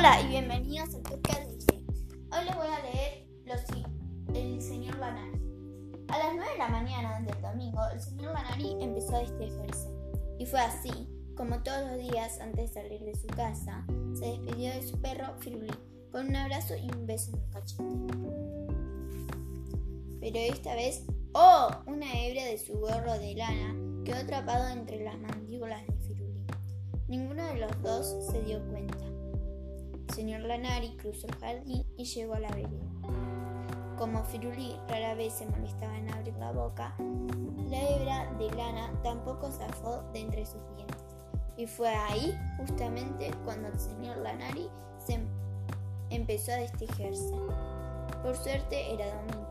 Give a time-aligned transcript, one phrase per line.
[0.00, 1.74] Hola y bienvenidos al podcast de.
[2.32, 3.60] Hoy les voy a leer los,
[4.34, 5.38] El señor Banari.
[6.08, 9.90] A las 9 de la mañana del domingo, el señor Banari empezó a destejerse.
[10.38, 13.84] Y fue así, como todos los días antes de salir de su casa,
[14.14, 15.68] se despidió de su perro Firulí
[16.10, 17.84] con un abrazo y un beso en el cachete.
[20.18, 21.04] Pero esta vez,
[21.34, 21.68] ¡oh!
[21.84, 23.76] Una hebra de su gorro de lana
[24.06, 26.46] quedó atrapado entre las mandíbulas de Firulí.
[27.06, 28.99] Ninguno de los dos se dio cuenta.
[30.20, 32.84] Señor Lanari cruzó el jardín y llegó a la vereda.
[33.96, 36.94] Como Firulí rara vez se molestaba en abrir la boca,
[37.70, 41.02] la hebra de lana tampoco zafó de entre sus dientes.
[41.56, 45.26] Y fue ahí justamente cuando el señor Lanari se em-,
[46.10, 47.34] empezó a destejerse.
[48.22, 49.48] Por suerte era domingo.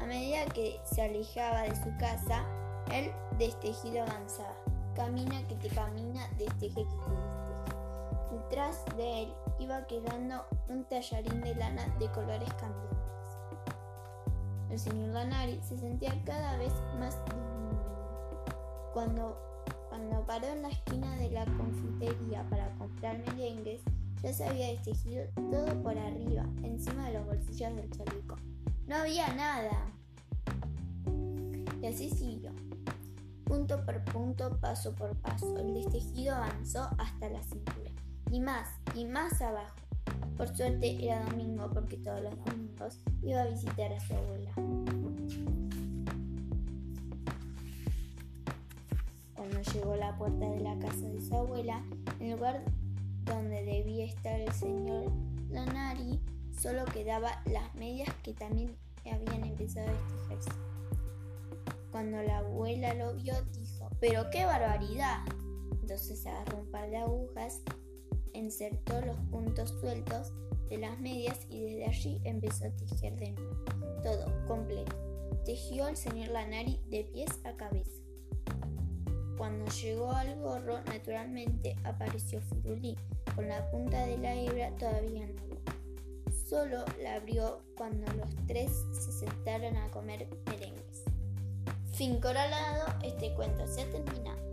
[0.00, 2.44] A medida que se alejaba de su casa,
[2.92, 4.56] el destejido avanzaba.
[4.96, 8.32] Camina que te camina, desteje que te desteje.
[8.32, 12.98] Detrás de él iba quedando un tallarín de lana de colores cambiantes.
[14.70, 17.16] El señor Lanari se sentía cada vez más
[18.92, 19.36] Cuando,
[19.88, 23.82] cuando paró en la esquina de la confitería para comprar merengues,
[24.22, 28.36] ya se había destejido todo por arriba, encima de los bolsillos del chaleco.
[28.86, 29.92] No había nada.
[31.80, 32.52] Y así siguió.
[33.44, 37.90] Punto por punto, paso por paso, el destejido avanzó hasta la cintura.
[38.30, 39.74] Y más, y más abajo.
[40.36, 44.52] Por suerte era domingo porque todos los domingos iba a visitar a su abuela.
[49.34, 51.82] Cuando llegó a la puerta de la casa de su abuela,
[52.20, 52.62] en el lugar
[53.24, 55.10] donde debía estar el señor
[55.50, 56.20] Lanari,
[56.56, 60.50] solo quedaba las medias que también habían empezado a destejerse.
[61.90, 65.24] Cuando la abuela lo vio, dijo, pero qué barbaridad.
[65.80, 67.62] Entonces agarró un par de agujas,
[68.38, 70.32] insertó los puntos sueltos
[70.68, 73.64] de las medias y desde allí empezó a tejer de nuevo.
[74.02, 74.96] Todo completo.
[75.44, 78.02] Tejió el señor Lanari de pies a cabeza.
[79.36, 82.96] Cuando llegó al gorro, naturalmente apareció Firulí,
[83.34, 85.76] con la punta de la hebra todavía en la boca.
[86.48, 91.04] Solo la abrió cuando los tres se sentaron a comer merengues.
[91.92, 94.47] Fin coralado, este cuento se ha terminado.